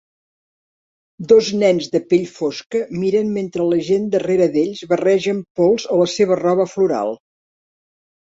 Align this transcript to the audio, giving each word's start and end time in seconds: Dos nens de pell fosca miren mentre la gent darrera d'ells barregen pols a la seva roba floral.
Dos 1.31 1.49
nens 1.63 1.89
de 1.95 1.99
pell 2.13 2.23
fosca 2.37 2.81
miren 3.03 3.29
mentre 3.35 3.67
la 3.73 3.77
gent 3.89 4.07
darrera 4.15 4.47
d'ells 4.55 4.81
barregen 4.95 5.43
pols 5.61 5.85
a 5.97 6.01
la 6.03 6.09
seva 6.15 6.39
roba 6.41 6.67
floral. 6.73 7.13